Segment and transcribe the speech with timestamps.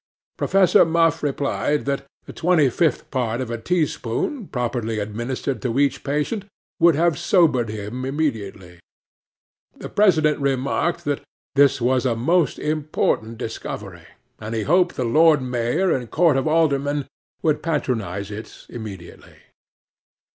[0.35, 6.03] Professor Muff replied that the twenty fifth part of a teaspoonful, properly administered to each
[6.03, 6.45] patient,
[6.79, 8.79] would have sobered him immediately.
[9.77, 11.21] The President remarked that
[11.53, 14.07] this was a most important discovery,
[14.39, 17.05] and he hoped the Lord Mayor and Court of Aldermen
[17.43, 19.35] would patronize it immediately.